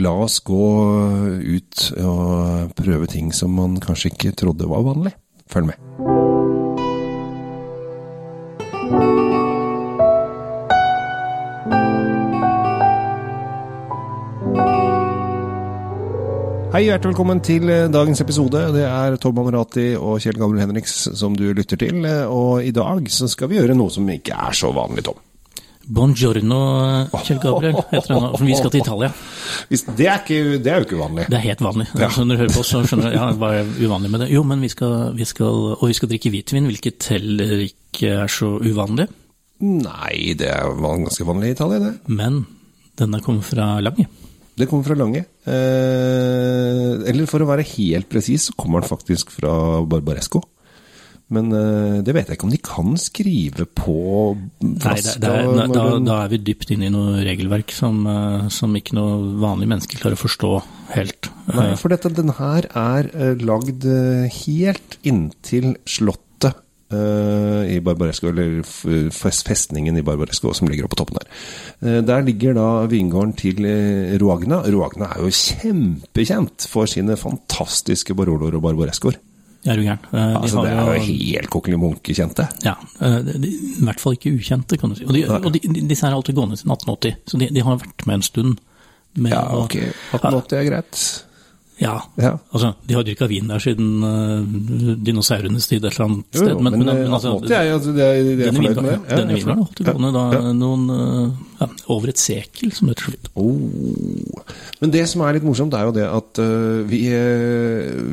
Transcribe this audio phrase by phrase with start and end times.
[0.00, 0.58] La oss gå
[1.44, 5.12] ut og prøve ting som man kanskje ikke trodde var vanlig.
[5.52, 5.76] Følg med.
[16.72, 18.62] Hei, hjertelig velkommen til eh, dagens episode.
[18.72, 21.98] Det er Tom Amerati og Kjell Gabriel Henriks som du lytter til.
[22.08, 25.20] eh, Og i dag så skal vi gjøre noe som ikke er så vanlig, Tom.
[25.92, 26.58] Buongiorno,
[27.26, 28.30] Kjell Gabriel, heter han nå.
[28.38, 29.10] For vi skal til Italia.
[29.68, 31.26] Det er, ikke, det er jo ikke uvanlig.
[31.28, 31.88] Det er helt vanlig.
[31.92, 34.30] Så når du hører på oss, så skjønner du ja, hva er uvanlig med det.
[34.32, 38.32] Jo, men vi skal, vi skal, og vi skal drikke hvitvin, hvilket heller ikke er
[38.32, 39.08] så uvanlig.
[39.62, 41.92] Nei, det er ganske vanlig i Italia, det.
[42.10, 42.40] Men
[42.98, 44.08] denne kommer fra Lange.
[44.58, 45.26] Det kommer fra Lange.
[45.48, 49.52] Eh, eller for å være helt presis, så kommer den faktisk fra
[49.88, 50.42] Barbaresco.
[51.32, 53.96] Men eh, det vet jeg ikke om de kan skrive på
[54.60, 58.02] Nei, det, det er, når da, da er vi dypt inne i noe regelverk som,
[58.08, 60.52] eh, som ikke noe vanlig menneske klarer å forstå
[60.92, 61.30] helt.
[61.52, 63.88] Nei, for dette, den her er eh, lagd
[64.42, 66.28] helt inntil slottet
[66.92, 68.58] i Barbaresco, eller
[69.16, 72.02] festningen i Barbaresco, som ligger oppe på toppen der.
[72.04, 73.64] Der ligger da vingården til
[74.20, 74.58] Roagna.
[74.68, 79.16] Roagna er jo kjempekjent for sine fantastiske Baroloer og Barbarescoer.
[79.64, 79.98] Er du gæren?
[80.12, 82.48] Eh, de Altså, det er jo helt kokkeli Munke-kjente.
[82.66, 85.04] Ja, eh, de, i hvert fall ikke ukjente, kan du si.
[85.06, 88.14] Og, de, og de, disse er alltid gående siden 1880, så de, har vært med
[88.20, 88.56] en stund.
[89.14, 89.76] Med Ja, ok.
[90.16, 91.02] 1880 er greit.
[91.82, 92.36] Ja, Ja.
[92.54, 96.50] altså, de har dyrka vin der siden uh, dinosaurenes tid et eller annet Jo, sted.
[96.52, 99.08] jo, men, eh, 1880 er jo det er, det er denne fornøyd med.
[99.10, 100.52] Ja, denne har holdt gående da, Ja.
[100.52, 103.28] noen, uh, ja, over et sekel, som det så vidt.
[103.34, 103.58] Oh.
[104.80, 107.02] Men det som er litt morsomt, er jo det at uh, vi,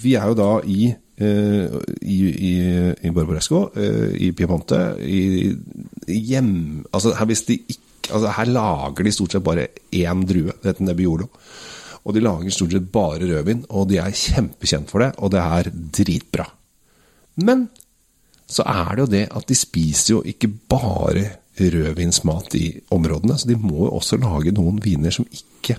[0.00, 2.18] vi er jo da i i,
[2.50, 2.52] i,
[3.06, 5.52] i Barbaresco, øh, i Piemonte, i,
[6.08, 6.84] hjem...
[6.92, 11.28] Altså her, ikke, altså her lager de stort sett bare én drue, det heter Nebbiolo.
[12.04, 15.42] Og de lager stort sett bare rødvin, og de er kjempekjent for det, og det
[15.42, 16.48] er dritbra.
[17.44, 17.68] Men
[18.50, 21.28] så er det jo det at de spiser jo ikke bare
[21.60, 25.76] rødvinsmat i områdene, så de må jo også lage noen viner som ikke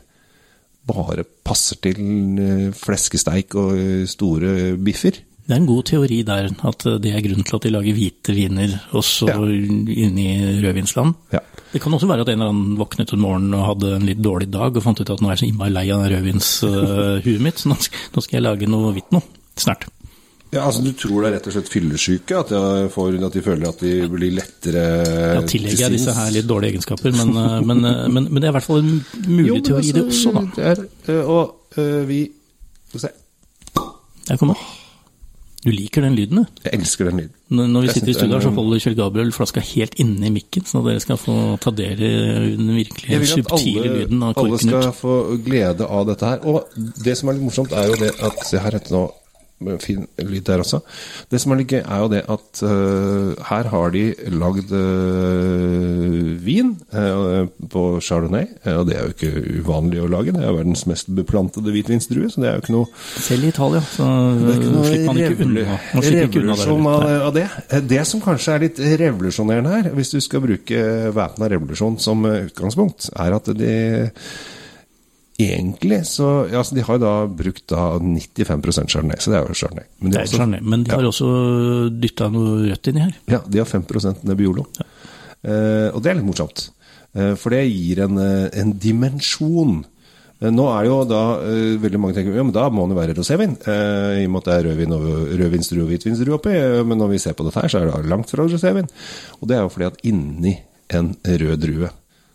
[0.87, 1.99] bare passer til
[2.41, 5.19] eh, fleskesteik og eh, store biffer.
[5.51, 8.31] Det er en god teori der, at det er grunnen til at de lager hvite
[8.37, 9.35] viner også Ja.
[9.43, 11.11] inne i rødvinsland.
[11.33, 11.41] Ja.
[11.73, 14.21] Det kan også være at en eller annen våknet en morgen og hadde en litt
[14.23, 17.59] dårlig dag og fant ut at nå er jeg så innmari lei av rødvinshuet mitt,
[17.59, 19.19] så nå skal, jeg lage noe hvitt nå,
[19.59, 19.89] snart.
[20.51, 22.39] Ja, altså Du tror det er rett og slett fyllesyke?
[22.45, 24.83] At, at de føler at de blir lettere
[25.35, 28.47] Ja, tillegger jeg disse her litt dårlige egenskaper, men, uh, men, uh, men, men det
[28.49, 28.93] er i hvert fall en
[29.27, 30.45] mulig Jo, teori det også, da.
[30.55, 32.21] det er, øh, og øh, vi
[32.87, 33.17] Skal vi se.
[34.27, 34.79] Der kommer
[35.61, 36.61] Du liker den lyden, du.
[36.65, 37.33] Jeg elsker den lyden.
[37.53, 40.25] Når når vi Jeg sitter i studio her, så holder Kjell Gabriel flaska helt inne
[40.25, 42.11] i mikken, så dere skal få ta del i
[42.57, 46.45] den virkelig at subtile lyden av alle skal få glede av dette her.
[46.49, 46.73] Og
[47.05, 49.03] det som er litt morsomt, er jo det at Se her etter nå.
[49.81, 50.81] Fin lyd der også.
[51.31, 56.31] Det som er litt gøy, er jo det at uh, her har de lagd uh,
[56.41, 58.47] vin uh, på chardonnay.
[58.73, 60.35] Og det er jo ikke uvanlig å lage.
[60.35, 62.89] Det er verdens mest beplantede hvitvinsdrue, så det er jo ikke noe
[63.21, 65.79] Selv i Italia, så er slipper man ikke unna.
[65.81, 66.57] Man slipper ikke unna
[66.95, 67.47] av, av det.
[67.91, 73.11] Det som kanskje er litt revolusjonerende her, hvis du skal bruke væpna revolusjon som utgangspunkt,
[73.19, 73.75] er at de
[75.49, 79.53] egentlig så altså De har jo da brukt da 95% chardonnay, så det er jo
[79.61, 79.85] chardonnay.
[79.99, 81.29] Men de har også- Chardonnay, men de har også
[82.01, 83.15] dytta noe rødt inni her.
[83.27, 84.65] ja, de har 5 Nebbiolo.
[85.43, 86.69] Eh, og det er litt morsomt.
[87.15, 89.83] Eh, for det gir en, eh, en dimensjon.
[90.41, 93.15] Eh, nå er jo da eh, veldig mange tenker ja, men da må det være
[93.17, 93.55] rosévin.
[93.67, 96.55] Eh, I og med at det er rødvin og rødvinsdrue og hvitvinsdrue oppi.
[96.85, 98.89] Men når vi ser på dette her, så er det langt fra rosévin.
[99.41, 100.59] Og det er jo fordi at inni
[100.91, 101.89] en rød drue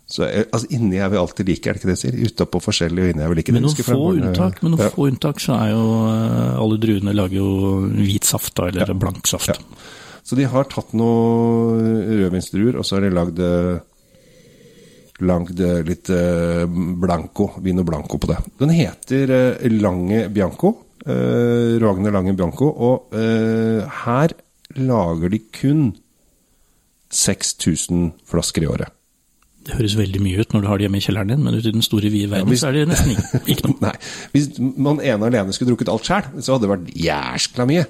[0.06, 2.30] så, eh, altså Inni er vi alltid like, er det ikke det jeg sier?
[2.30, 3.54] Utapå forskjellig og inni er vi like.
[3.56, 4.92] Med noen få unntak, med noen ja.
[4.94, 7.50] få unntak så er jo eh, alle druene lager jo
[7.96, 9.50] hvit saft da, eller blank saft.
[9.50, 9.58] Ja.
[10.26, 13.76] Så de har tatt noen rødvinsdruer, og så har de lagd eh,
[15.16, 15.56] Lagd
[15.88, 16.10] litt
[17.00, 18.34] blanco, vino blanco på det.
[18.60, 19.30] Den heter
[19.72, 20.74] Lange Bianco.
[21.06, 22.68] Eh, Ragne Lange Bianco.
[22.68, 24.34] Og eh, her
[24.76, 25.86] lager de kun
[27.14, 28.95] 6000 flasker i året.
[29.66, 31.68] Det høres veldig mye ut når du har det hjemme i kjelleren din, men ute
[31.72, 33.80] i den store, vide verden hvis- så er det nesten ikke, ikke noe.
[33.82, 33.94] Nei,
[34.36, 34.46] Hvis
[34.86, 37.86] man ene alene skulle drukket alt sjøl, så hadde det vært jæskla mye.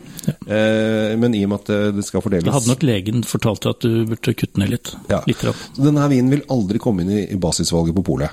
[0.46, 3.60] Eh, men i og med at eh, det skal fordeles Da hadde nok legen fortalt
[3.66, 4.94] deg at du burde kutte ned litt.
[5.12, 5.20] Ja.
[5.28, 5.44] Litt.
[5.44, 8.32] Så denne vinen vil aldri komme inn i, basisvalget på polet.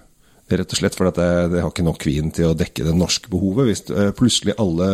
[0.54, 3.32] Rett og slett fordi det, det har ikke nok vin til å dekke det norske
[3.32, 3.70] behovet.
[3.72, 4.90] Hvis eh, plutselig alle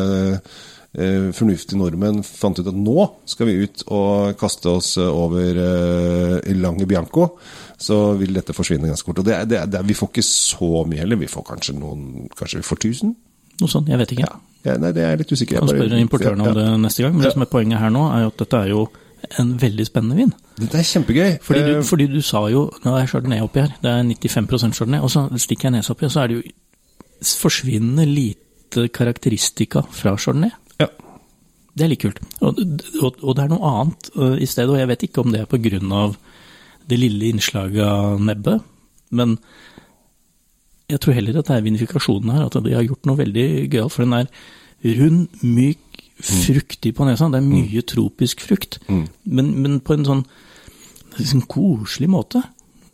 [0.90, 6.88] fornuftige nordmenn fant ut at nå skal vi ut og kaste oss over eh, Lange
[6.90, 7.28] Bianco,
[7.78, 9.22] så vil dette forsvinne ganske fort.
[9.22, 12.64] Og det, det, det, vi får ikke så mye heller, vi får kanskje noen Kanskje
[12.64, 13.14] vi får 1000?
[13.62, 14.26] Noe sånt, jeg vet ikke.
[14.26, 14.40] Ja.
[14.66, 17.14] Ja, nei, det er jeg litt usikker Jeg kan spørre importøren om det neste gang.
[17.16, 18.82] Men det som er poenget her nå, er jo at dette er jo
[19.40, 20.34] en veldig spennende vin.
[20.58, 21.30] Dette er kjempegøy.
[21.44, 23.76] Fordi du, Eh, fordi du sa jo Nå er chardonnay oppi her.
[23.84, 25.04] Det er 95% chardonnay.
[25.06, 26.44] Og så stikker jeg nesa oppi, og så er det jo
[27.40, 30.52] forsvinnende lite karakteristika fra chardonnay.
[31.80, 32.20] Det er litt kult.
[32.44, 32.60] Og,
[33.00, 35.46] og, og det er noe annet uh, i stedet, og jeg vet ikke om det
[35.46, 36.18] er av
[36.90, 38.66] det lille innslaget av nebbet,
[39.16, 39.38] men
[40.90, 43.94] jeg tror heller at det er vinifikasjonen her, at de har gjort noe veldig gøyalt.
[43.94, 47.30] For den er rund, myk, fruktig på nesa.
[47.30, 50.24] Det er mye tropisk frukt, men, men på en sånn,
[51.20, 52.42] sånn koselig måte.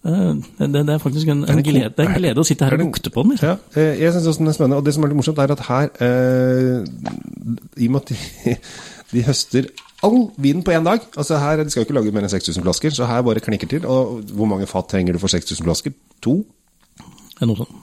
[0.06, 2.66] Eh, Det, det, det er faktisk en, en, glede, det er en glede å sitte
[2.68, 3.31] her Er og det- lukte på den.
[3.36, 3.48] Liksom.
[3.50, 4.78] Ja, eh, jeg synes også den er spennende.
[4.78, 6.86] Og det som er litt morsomt, er at her eh,
[7.81, 8.56] I og med at de,
[9.16, 9.69] de høster
[10.04, 12.62] all vinen på én dag Altså her, De skal jo ikke lage mer enn 6000
[12.63, 13.86] flasker, så her bare knikker til.
[13.90, 15.92] Og hvor mange fat trenger du for 6000 flasker?
[16.22, 16.44] To?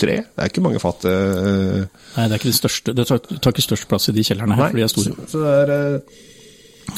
[0.01, 0.15] Tre?
[0.23, 1.05] Det er ikke mange fat.
[1.05, 1.83] eh,
[2.17, 2.95] Nei, det er ikke det største.
[2.97, 5.13] Det tar, tar ikke størst plass i de kjellerne her, for de er store.
[5.27, 6.01] Så, så det er eh,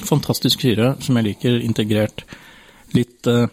[0.08, 2.22] Fantastisk syre, som jeg liker, integrert.
[2.94, 3.46] Litt, eh,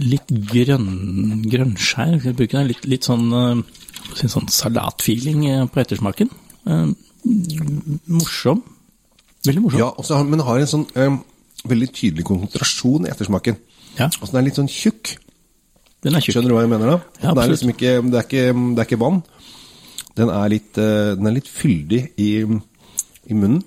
[0.00, 6.30] litt grønn, grønnskjær, jeg bruker den Litt, litt sånn, eh, sånn salatfeeling eh, på ettersmaken.
[6.66, 6.86] Eh,
[8.10, 8.62] morsom.
[9.46, 9.80] Veldig morsom.
[9.80, 11.18] Ja, også, men det har en sånn eh,
[11.70, 13.60] veldig tydelig konsentrasjon i ettersmaken.
[13.98, 15.14] Ja, Altså Den er litt sånn tjukk.
[16.02, 16.34] den er tjukk.
[16.34, 16.98] Skjønner du hva jeg mener da?
[17.22, 19.22] Ja, den er liksom ikke, det, er ikke, det er ikke vann.
[20.18, 23.62] Den er litt, uh, den er litt fyldig i, i munnen.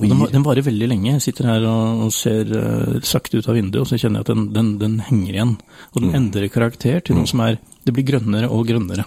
[0.00, 1.12] Den, den varer veldig lenge.
[1.14, 4.26] Jeg sitter her og, og ser uh, sakte ut av vinduet, og så kjenner jeg
[4.26, 5.52] at den, den, den henger igjen.
[5.94, 9.04] Og den endrer karakter til noe som er Det blir grønnere og grønnere.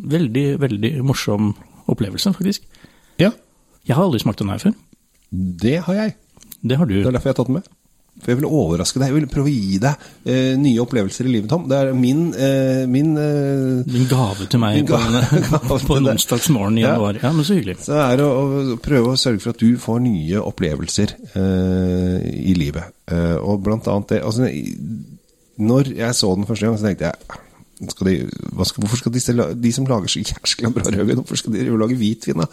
[0.00, 1.52] Veldig, veldig morsom
[1.92, 2.64] opplevelse, faktisk.
[3.20, 3.30] ja,
[3.86, 4.72] Jeg har aldri smakt den her før.
[5.30, 6.14] det har jeg.
[6.64, 6.94] Det har du.
[6.94, 7.68] Det er derfor jeg har tatt den med.
[8.22, 9.10] For jeg vil overraske deg.
[9.10, 11.66] Jeg vil prøve å gi deg eh, nye opplevelser i livet, Tom.
[11.68, 16.78] Det er min, eh, min eh, min, gave til meg Min på på en onsdagsmorgen
[16.78, 16.94] i Ja.
[16.94, 17.18] januar.
[17.20, 17.76] Ja, men så hyggelig.
[17.84, 18.44] Så er det å,
[18.74, 22.18] å prøve å sørge for at du får nye opplevelser eh,
[22.48, 22.94] i livet.
[23.12, 24.48] Eh, og blant annet det altså,
[25.60, 28.12] Når jeg så den første gang, så tenkte jeg skal de,
[28.64, 31.98] skal, Hvorfor skal disse, de som lager så jæskla bra rødvin, hvorfor skal de lage
[31.98, 32.40] hvitvin?
[32.40, 32.46] da?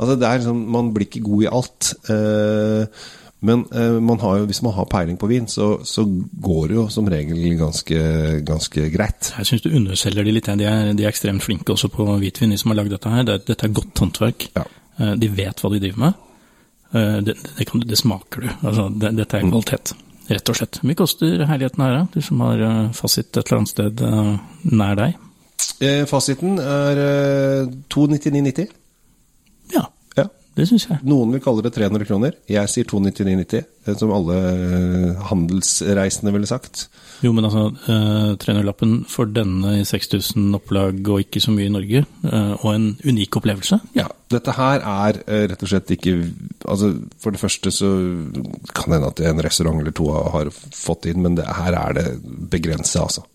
[0.00, 1.90] Altså, det er liksom, Man blir ikke god i alt.
[2.10, 3.04] Eh,
[3.40, 6.04] men eh, man har jo, hvis man har peiling på vin, så, så
[6.40, 7.98] går det jo som regel ganske,
[8.46, 9.32] ganske greit.
[9.38, 10.46] Jeg syns du underselger de litt.
[10.60, 13.22] De er, de er ekstremt flinke også på hvitvin, de som har lagd dette her.
[13.28, 14.46] Det, er- dette er godt håndverk.
[14.56, 14.64] Ja.
[15.00, 16.14] Eh, De vet hva de driver med.
[16.94, 18.48] Eh, Det, det, kan, det smaker du.
[18.62, 19.92] Altså, det, dette er kvalitet,
[20.30, 20.78] rett og slett.
[20.80, 22.00] Hvor mye koster herligheten her.
[22.14, 22.64] Du som har
[22.96, 24.04] fasit et eller annet sted
[24.72, 25.20] nær deg?
[26.08, 28.72] Fasiten er eh, 299,90.
[30.54, 31.00] Det syns jeg.
[31.02, 32.36] Noen vil kalle det 300 kroner.
[32.46, 36.84] Jeg sier 299,90, eh, som alle eh, handelsreisende ville sagt.
[37.24, 41.74] Jo, men altså, eh, 300-lappen for denne i 6000 opplag og ikke så mye i
[41.74, 43.80] Norge, eh, og en unik opplevelse.
[43.98, 46.14] Ja, dette her er eh, rett og slett ikke
[46.64, 47.88] Altså, For det første så
[48.74, 51.98] kan det hende at en restaurant eller to har fått inn, men det, her er
[51.98, 52.06] det
[52.52, 53.26] begrenset, altså.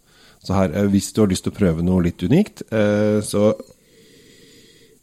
[0.44, 3.52] Så her, eh, hvis du har lyst til å prøve noe litt unikt, eh, så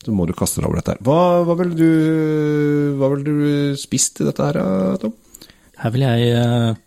[0.07, 1.03] så må du kaste deg over dette her.
[1.07, 3.37] Hva, hva ville du, vil du
[3.81, 4.61] spist til dette her,
[5.03, 5.17] Tom?
[5.83, 6.79] Her vil jeg eh,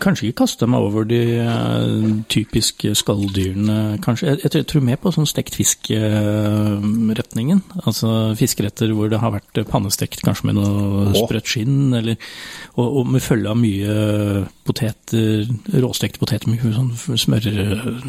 [0.00, 4.26] kanskje ikke kaste meg over de eh, typiske skalldyrene, kanskje.
[4.32, 7.60] Jeg, jeg tror- mer på sånn stekt fisk-retningen.
[7.86, 12.16] altså fiskeretter hvor det har vært pannestekt kanskje med noe sprøtt skinn, eller,
[12.76, 13.92] og, og med følge av mye
[14.64, 15.46] poteter,
[15.84, 17.52] råstekte poteter med sånn smøre,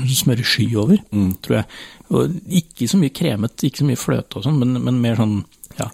[0.07, 0.97] smøresky over,
[1.43, 1.67] tror jeg.
[2.13, 2.21] Og
[2.61, 5.37] ikke så mye kremet, ikke så mye fløte og sånn, men, men mer sånn,
[5.79, 5.87] ja.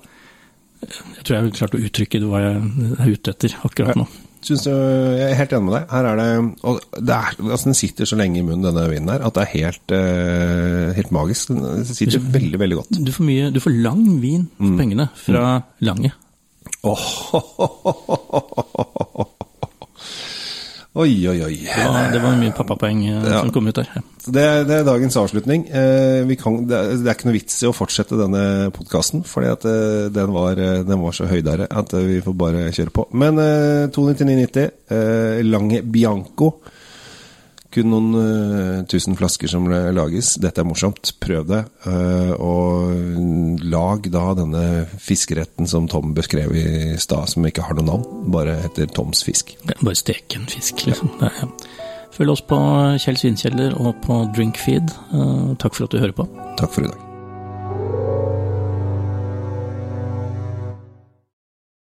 [0.79, 2.55] Jeg tror jeg klarte klart å uttrykke hva jeg
[3.03, 4.05] er ute etter akkurat nå.
[4.46, 5.84] Syns du, jeg er helt enig med deg.
[5.91, 6.27] Her er det,
[6.63, 9.43] og det er, altså Den sitter så lenge i munnen, denne vinen her, at det
[9.43, 11.51] er helt, uh, helt magisk.
[11.51, 12.91] Den sitter veldig, veldig godt.
[13.03, 15.43] Du får, mye, du får lang vin for pengene fra
[15.84, 16.12] Lange.
[20.98, 21.55] Oi, oi, oi.
[21.69, 23.43] Det var, det var mye pappapoeng eh, Ja.
[23.43, 23.91] som kom ut der.
[24.25, 25.67] Det, det er dagens avslutning.
[25.69, 30.10] Eh, vi kan, det, er, ikke noe vits i å fortsette denne podkasten, at eh,
[30.10, 33.05] den, var, den var så høydere at vi får bare kjøre på.
[33.13, 36.55] Men eh, 299,90, eh, Lange Bianco.
[37.69, 40.33] Kun noen uh, tusen flasker som lages.
[40.41, 41.11] Dette er morsomt.
[41.21, 41.59] Prøv det.
[41.85, 44.63] Uh, og lag da denne
[44.97, 46.69] fiskeretten som Tom beskrev i
[47.01, 48.07] stad, som ikke har noe navn.
[48.33, 49.53] Bare heter Toms fisk.
[49.67, 51.13] Ja, Bare steke en fisk, liksom.
[51.21, 51.29] Ja.
[51.43, 51.51] Ja.
[52.15, 52.57] Følg oss på
[52.99, 54.89] Kjell Svinkjeller og på Drinkfeed.
[55.13, 56.27] Uh, Takk for at du hører på.
[56.59, 57.08] Takk for i dag.